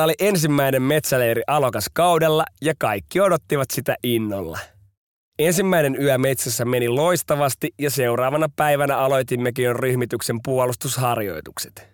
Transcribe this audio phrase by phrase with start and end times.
[0.00, 4.58] Meillä oli ensimmäinen metsäleiri alokas kaudella ja kaikki odottivat sitä innolla.
[5.38, 11.88] Ensimmäinen yö metsässä meni loistavasti ja seuraavana päivänä aloitimmekin jo ryhmityksen puolustusharjoitukset.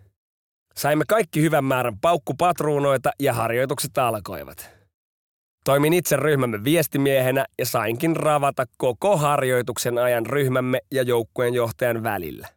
[0.76, 4.70] Saimme kaikki hyvän määrän paukkupatruunoita ja harjoitukset alkoivat.
[5.64, 12.55] Toimin itse ryhmämme viestimiehenä ja sainkin ravata koko harjoituksen ajan ryhmämme ja joukkueen johtajan välillä.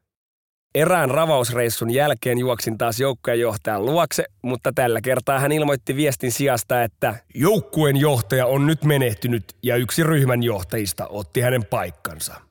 [0.75, 6.83] Erään ravausreissun jälkeen juoksin taas joukkueen johtajan luokse, mutta tällä kertaa hän ilmoitti viestin sijasta,
[6.83, 12.41] että joukkueen johtaja on nyt menehtynyt ja yksi ryhmän johtajista otti hänen paikkansa.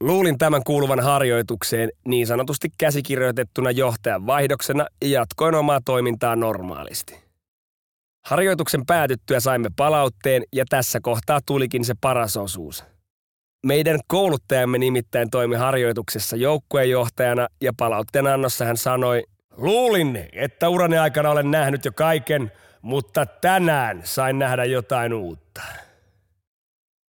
[0.00, 7.20] Luulin tämän kuuluvan harjoitukseen niin sanotusti käsikirjoitettuna johtajan vaihdoksena ja jatkoin omaa toimintaa normaalisti.
[8.26, 12.84] Harjoituksen päätyttyä saimme palautteen ja tässä kohtaa tulikin se paras osuus–
[13.66, 19.22] meidän kouluttajamme nimittäin toimi harjoituksessa joukkueenjohtajana ja palautteen annossa hän sanoi,
[19.56, 22.52] Luulin, että urani aikana olen nähnyt jo kaiken,
[22.82, 25.62] mutta tänään sain nähdä jotain uutta.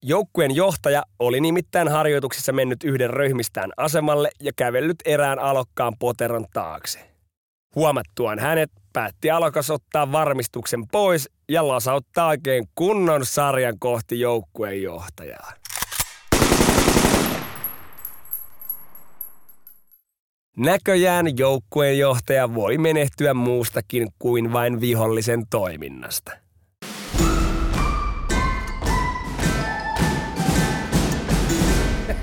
[0.05, 7.11] Joukkueen johtaja oli nimittäin harjoituksissa mennyt yhden ryhmistään asemalle ja kävellyt erään alokkaan poteron taakse.
[7.75, 15.62] Huomattuaan hänet päätti alokas ottaa varmistuksen pois ja lasauttaa oikein kunnon sarjan kohti joukkueen johtajaa.
[20.57, 26.33] Näköjään joukkueen johtaja voi menehtyä muustakin kuin vain vihollisen toiminnasta.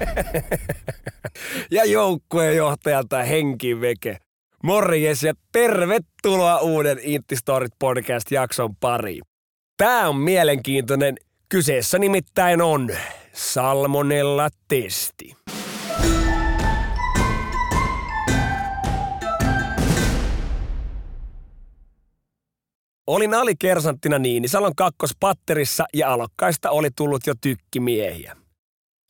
[1.72, 4.18] ja joukkueen johtajalta Henki Veke.
[4.64, 9.22] Morjes ja tervetuloa uuden Intti Storit podcast-jakson pariin.
[9.78, 11.16] Tää on mielenkiintoinen.
[11.50, 12.90] Kyseessä nimittäin on
[13.34, 15.36] Salmonella-testi.
[23.10, 28.36] Olin alikersanttina Niinisalon kakkospatterissa ja alokkaista oli tullut jo tykkimiehiä.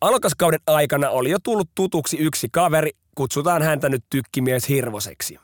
[0.02, 5.40] Alokaskauden aikana oli jo tullut tutuksi yksi kaveri, kutsutaan häntä nyt tykkimies Hirvoseksi.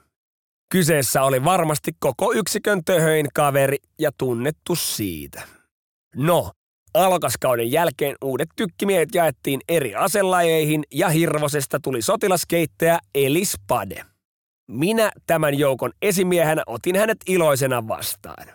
[0.71, 5.41] Kyseessä oli varmasti koko yksikön töhöin kaveri ja tunnettu siitä.
[6.15, 6.51] No,
[6.93, 14.14] alokaskauden jälkeen uudet tykkimiehet jaettiin eri aselajeihin ja Hirvosesta tuli sotilaskeittäjä eli Spade.
[14.67, 18.47] Minä tämän joukon esimiehenä otin hänet iloisena vastaan.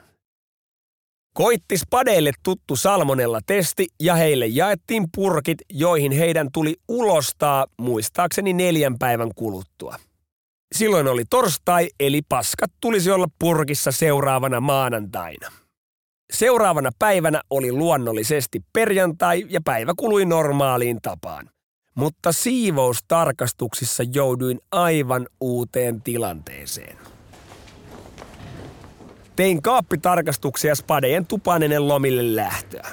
[1.34, 8.98] Koitti spadeille tuttu salmonella testi ja heille jaettiin purkit, joihin heidän tuli ulostaa muistaakseni neljän
[8.98, 9.96] päivän kuluttua.
[10.74, 15.52] Silloin oli torstai, eli paskat tulisi olla purkissa seuraavana maanantaina.
[16.32, 21.50] Seuraavana päivänä oli luonnollisesti perjantai ja päivä kului normaaliin tapaan
[21.94, 26.96] mutta siivoustarkastuksissa jouduin aivan uuteen tilanteeseen.
[29.36, 32.88] Tein kaappitarkastuksia Spadejen tupanen lomille lähtöä.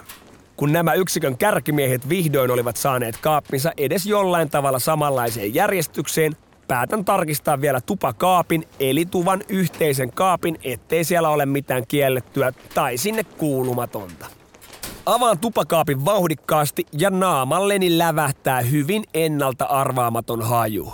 [0.56, 6.36] Kun nämä yksikön kärkimiehet vihdoin olivat saaneet kaappinsa edes jollain tavalla samanlaiseen järjestykseen,
[6.68, 13.24] päätän tarkistaa vielä tupakaapin eli tuvan yhteisen kaapin, ettei siellä ole mitään kiellettyä tai sinne
[13.24, 14.26] kuulumatonta.
[15.08, 20.94] Avaan tupakaapin vauhdikkaasti ja naamalleni lävähtää hyvin ennalta arvaamaton haju.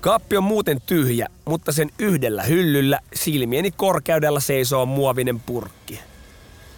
[0.00, 6.00] Kaappi on muuten tyhjä, mutta sen yhdellä hyllyllä silmieni korkeudella seisoo muovinen purkki.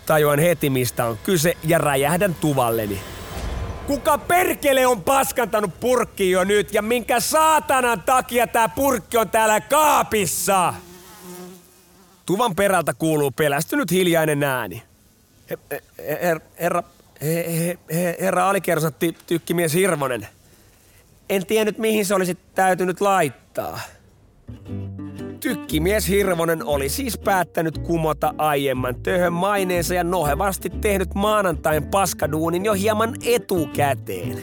[0.06, 3.00] Tajuan heti mistä on kyse ja räjähdän tuvalleni.
[3.86, 9.60] Kuka perkele on paskantanut purkki jo nyt ja minkä saatanan takia tää purkki on täällä
[9.60, 10.74] kaapissa?
[12.26, 14.82] Tuvan perältä kuuluu pelästynyt hiljainen ääni.
[16.60, 16.82] Herra,
[18.20, 20.28] herra, alikersantti tykkimies Hirvonen.
[21.28, 23.80] En tiennyt mihin se olisi täytynyt laittaa.
[25.44, 32.72] Tykkimies Hirvonen oli siis päättänyt kumota aiemman töhön maineensa ja nohevasti tehnyt maanantain paskaduunin jo
[32.72, 34.38] hieman etukäteen.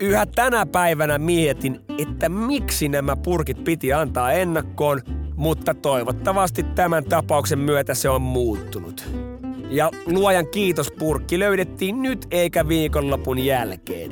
[0.00, 5.00] Yhä tänä päivänä mietin, että miksi nämä purkit piti antaa ennakkoon,
[5.36, 9.08] mutta toivottavasti tämän tapauksen myötä se on muuttunut.
[9.70, 14.10] Ja luojan kiitos purkki löydettiin nyt eikä viikonlopun jälkeen.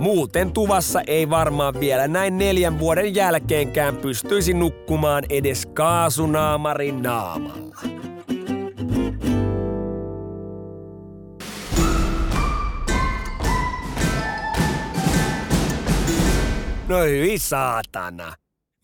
[0.00, 7.76] Muuten tuvassa ei varmaan vielä näin neljän vuoden jälkeenkään pystyisi nukkumaan edes kaasunaamarin naamalla.
[16.88, 18.34] No hyi saatana.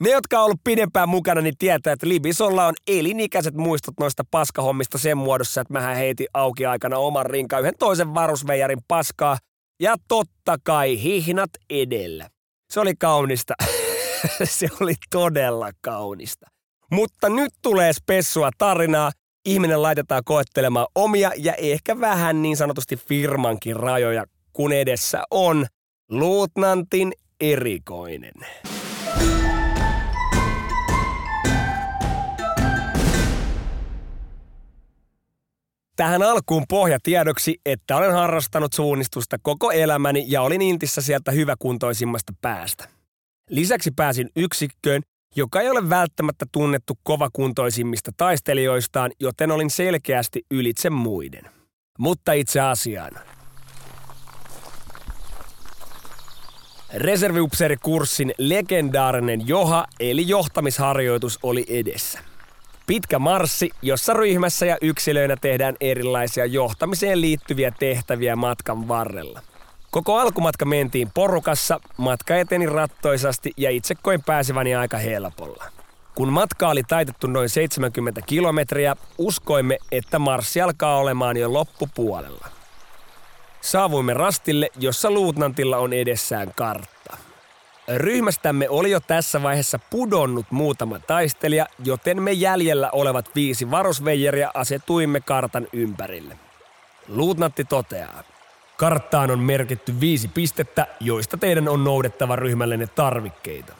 [0.00, 4.98] Ne, jotka on ollut pidempään mukana, niin tietää, että Libisolla on elinikäiset muistot noista paskahommista
[4.98, 9.38] sen muodossa, että mähän heitin auki aikana oman rinkan yhden toisen varusveijarin paskaa.
[9.81, 12.28] Ja totta kai hihnat edellä.
[12.73, 13.55] Se oli kaunista.
[14.44, 16.46] se oli todella kaunista.
[16.93, 19.12] Mutta nyt tulee spessua tarinaa.
[19.44, 25.67] Ihminen laitetaan koettelemaan omia ja ehkä vähän niin sanotusti firmankin rajoja, kun edessä on
[26.11, 28.34] luutnantin erikoinen.
[35.96, 42.88] Tähän alkuun pohjatiedoksi, että olen harrastanut suunnistusta koko elämäni ja olin Intissä sieltä hyväkuntoisimmasta päästä.
[43.50, 45.02] Lisäksi pääsin yksikköön,
[45.37, 51.50] joka ei ole välttämättä tunnettu kovakuntoisimmista taistelijoistaan, joten olin selkeästi ylitse muiden.
[51.99, 53.12] Mutta itse asiaan.
[56.94, 62.35] Reserviupseerikurssin legendaarinen joha eli johtamisharjoitus oli edessä.
[62.86, 69.40] Pitkä marssi, jossa ryhmässä ja yksilöinä tehdään erilaisia johtamiseen liittyviä tehtäviä matkan varrella.
[69.90, 75.64] Koko alkumatka mentiin porukassa, matka eteni rattoisasti ja itse koin pääseväni aika helpolla.
[76.14, 82.46] Kun matka oli taitettu noin 70 kilometriä, uskoimme, että marssi alkaa olemaan jo loppupuolella.
[83.60, 87.16] Saavuimme rastille, jossa luutnantilla on edessään kartta.
[87.88, 95.20] Ryhmästämme oli jo tässä vaiheessa pudonnut muutama taistelija, joten me jäljellä olevat viisi varusveijeria asetuimme
[95.20, 96.38] kartan ympärille.
[97.08, 98.22] Luutnantti toteaa.
[98.76, 103.72] Karttaan on merkitty viisi pistettä, joista teidän on noudettava ryhmällenne tarvikkeita.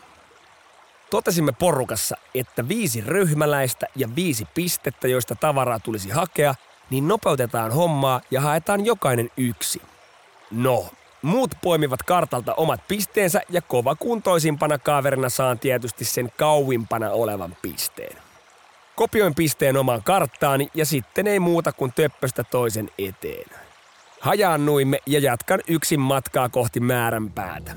[1.11, 6.55] Totesimme porukassa, että viisi ryhmäläistä ja viisi pistettä, joista tavaraa tulisi hakea,
[6.91, 9.83] niin nopeutetaan hommaa ja haetaan jokainen yksi.
[10.51, 10.87] No,
[11.27, 18.17] Muut poimivat kartalta omat pisteensä ja kovakuntoisimpana kaverina saan tietysti sen kauimpana olevan pisteen.
[18.97, 23.51] Kopioin pisteen omaan karttaani ja sitten ei muuta kuin töppöstä toisen eteen.
[24.21, 27.73] Hajaannuimme ja jatkan yksin matkaa kohti määränpäätä.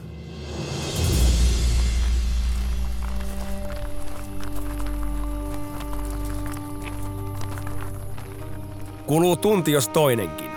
[9.05, 10.48] Kuluu tunti jos toinenkin.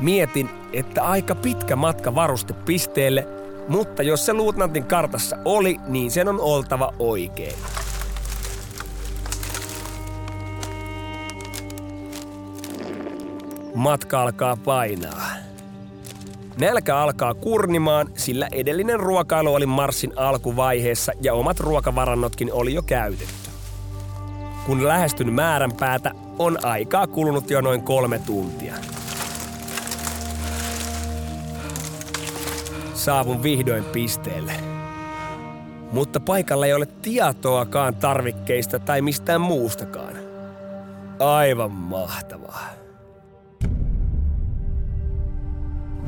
[0.00, 3.26] Mietin, että aika pitkä matka varustepisteelle,
[3.68, 7.56] mutta jos se luutnantin kartassa oli, niin sen on oltava oikein.
[13.74, 15.26] Matka alkaa painaa.
[16.60, 23.50] Nälkä alkaa kurnimaan, sillä edellinen ruokailu oli marssin alkuvaiheessa ja omat ruokavarannotkin oli jo käytetty.
[24.66, 28.74] Kun lähestyn määränpäätä, on aikaa kulunut jo noin kolme tuntia.
[33.06, 34.52] Saavun vihdoin pisteelle.
[35.92, 40.14] Mutta paikalla ei ole tietoakaan tarvikkeista tai mistään muustakaan.
[41.18, 42.68] Aivan mahtavaa.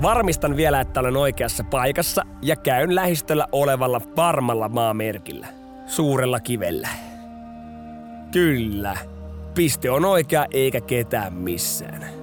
[0.02, 5.47] Varmistan vielä, että olen oikeassa paikassa ja käyn lähistöllä olevalla varmalla maamerkillä.
[5.87, 6.88] Suurella kivellä.
[8.33, 8.97] Kyllä,
[9.55, 12.18] piste on oikea eikä ketään missään.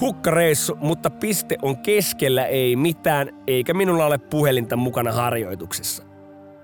[0.00, 6.02] Hukkareissu, mutta piste on keskellä ei mitään, eikä minulla ole puhelinta mukana harjoituksessa.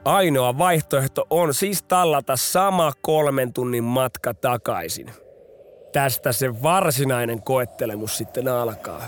[0.04, 5.10] Ainoa vaihtoehto on siis tallata sama kolmen tunnin matka takaisin.
[5.92, 9.02] Tästä se varsinainen koettelemus sitten alkaa.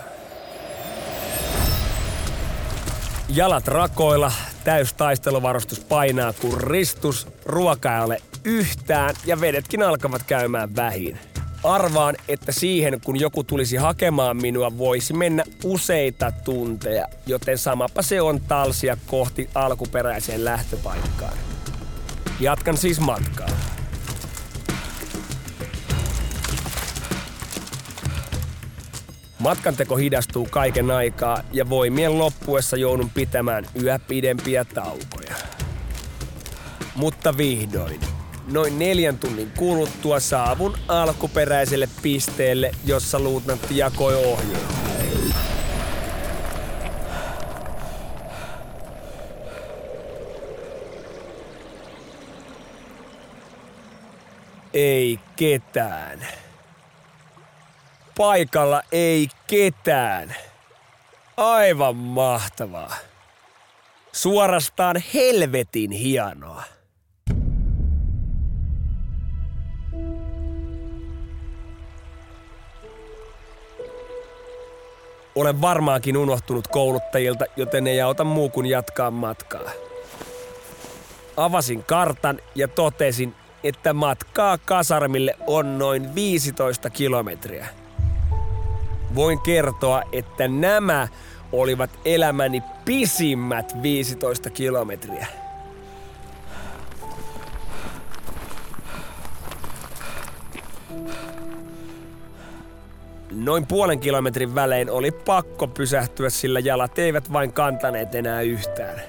[3.29, 4.33] Jalat rakoilla,
[4.65, 11.19] täys taisteluvarustus painaa kuin ristus, ruoka ei ole yhtään ja vedetkin alkavat käymään vähin.
[11.65, 18.21] Arvaan, että siihen kun joku tulisi hakemaan minua voisi mennä useita tunteja, joten samapa se
[18.21, 21.39] on talsia kohti alkuperäiseen lähtöpaikkaan.
[22.41, 23.49] Jatkan siis matkaa.
[29.39, 35.35] Matkanteko hidastuu kaiken aikaa ja voimien loppuessa joudun pitämään yhä pidempiä taukoja.
[36.95, 38.01] Mutta vihdoin,
[38.53, 44.79] noin neljän tunnin kuluttua saavun alkuperäiselle pisteelle, jossa luutnantti jakoi ohjelmaa.
[54.75, 56.27] Ei ketään.
[58.17, 60.37] Paikalla ei ketään.
[61.37, 62.97] Aivan mahtavaa.
[64.13, 66.78] Suorastaan helvetin hienoa.
[75.39, 79.71] Olen varmaankin unohtunut kouluttajilta, joten ei auta muu kuin jatkaa matkaa.
[81.37, 87.67] Avasin kartan ja totesin, että matkaa kasarmille on noin 15 kilometriä.
[89.15, 91.09] Voin kertoa, että nämä
[91.53, 95.27] olivat elämäni pisimmät 15 kilometriä.
[103.45, 109.01] Noin puolen kilometrin välein oli pakko pysähtyä, sillä jalat eivät vain kantaneet enää yhtään.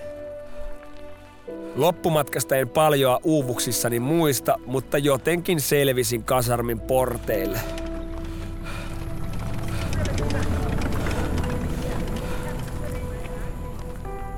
[1.75, 7.59] Loppumatkasta en paljoa uuvuksissani muista, mutta jotenkin selvisin kasarmin porteille.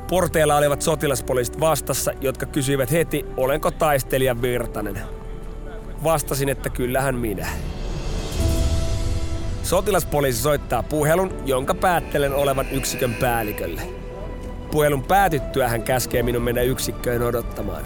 [0.10, 5.02] Porteilla olivat sotilaspoliisit vastassa, jotka kysyivät heti, olenko taistelija Virtanen.
[6.04, 7.48] Vastasin, että kyllähän minä.
[9.64, 13.82] Sotilaspoliisi soittaa puhelun, jonka päättelen olevan yksikön päällikölle.
[14.72, 17.84] Puhelun päätyttyä hän käskee minun mennä yksikköön odottamaan.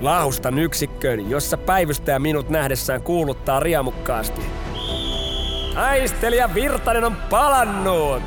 [0.00, 4.40] Laahustan yksikköön, jossa päivystäjä minut nähdessään kuuluttaa riamukkaasti.
[5.74, 8.22] Taistelija Virtanen on palannut!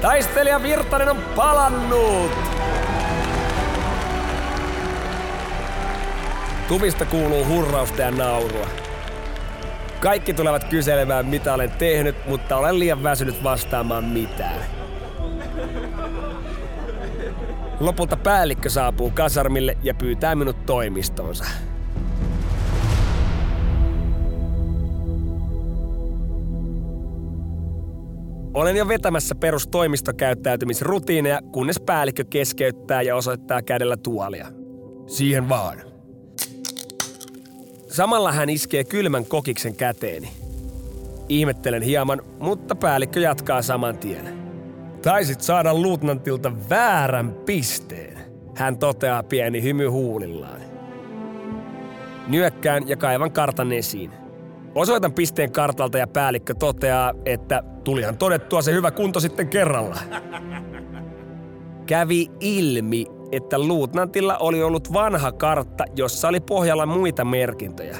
[0.00, 2.32] Taistelija Virtanen on palannut!
[6.68, 8.66] Tuvista kuuluu hurrausta ja naurua.
[10.00, 14.60] Kaikki tulevat kyselemään, mitä olen tehnyt, mutta olen liian väsynyt vastaamaan mitään.
[17.80, 21.44] Lopulta päällikkö saapuu kasarmille ja pyytää minut toimistonsa.
[28.54, 34.46] Olen jo vetämässä perustoimistokäyttäytymisrutiineja, kunnes päällikkö keskeyttää ja osoittaa kädellä tuolia.
[35.06, 35.89] Siihen vaan.
[37.90, 40.30] Samalla hän iskee kylmän kokiksen käteeni.
[41.28, 44.40] Ihmettelen hieman, mutta päällikkö jatkaa saman tien.
[45.02, 48.18] Taisit saada luutnantilta väärän pisteen,
[48.56, 50.60] hän toteaa pieni hymy huulillaan.
[52.28, 54.10] Nyökkään ja kaivan kartan esiin.
[54.74, 59.96] Osoitan pisteen kartalta ja päällikkö toteaa, että tulihan todettua se hyvä kunto sitten kerralla.
[61.86, 67.96] Kävi ilmi, että luutnantilla oli ollut vanha kartta, jossa oli pohjalla muita merkintöjä.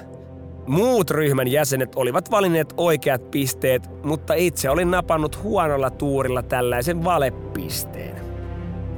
[0.66, 8.16] Muut ryhmän jäsenet olivat valinneet oikeat pisteet, mutta itse olin napannut huonolla tuurilla tällaisen valepisteen.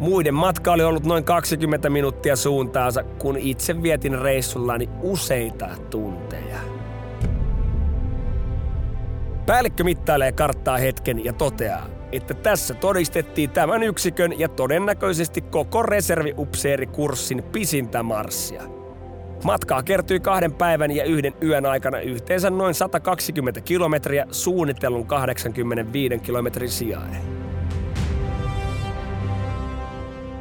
[0.00, 6.58] Muiden matka oli ollut noin 20 minuuttia suuntaansa, kun itse vietin reissullani useita tunteja.
[9.46, 17.42] Päällikkö mittailee karttaa hetken ja toteaa, että tässä todistettiin tämän yksikön ja todennäköisesti koko reserviupseerikurssin
[17.42, 18.62] pisintä marssia.
[19.44, 26.70] Matkaa kertyi kahden päivän ja yhden yön aikana yhteensä noin 120 kilometriä suunnitellun 85 kilometrin
[26.70, 27.16] sijaan.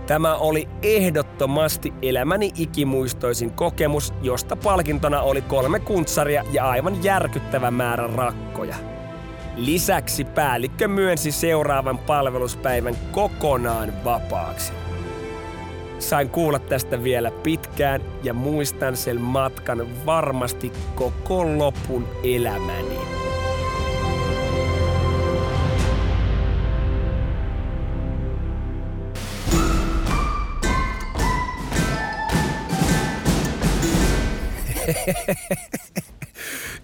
[0.08, 8.08] Tämä oli ehdottomasti elämäni ikimuistoisin kokemus, josta palkintona oli kolme kuntsaria ja aivan järkyttävä määrä
[8.08, 8.76] rakkoja.
[9.56, 14.74] Lisäksi päällikkö myönsi seuraavan palveluspäivän kokonaan vapaaksi.
[16.00, 23.00] Sain kuulla tästä vielä pitkään ja muistan sen matkan varmasti koko lopun elämäni.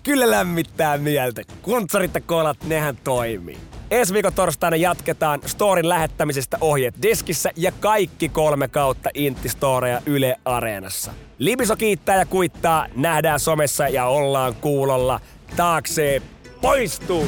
[0.07, 1.41] Kyllä lämmittää mieltä.
[1.61, 3.57] Kontsarit ja kolat, nehän toimii.
[3.91, 11.11] Ensi viikon torstaina jatketaan storin lähettämisestä ohjeet deskissä ja kaikki kolme kautta Intti-storeja Yle Areenassa.
[11.37, 15.19] Libiso kiittää ja kuittaa, nähdään somessa ja ollaan kuulolla.
[15.55, 16.21] Taakse
[16.61, 17.27] poistuu!